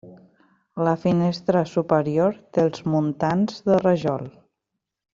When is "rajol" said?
3.87-4.31